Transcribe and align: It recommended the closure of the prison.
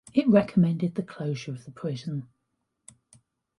It 0.15 0.27
recommended 0.27 0.95
the 0.95 1.03
closure 1.03 1.51
of 1.51 1.63
the 1.65 1.69
prison. 1.69 2.27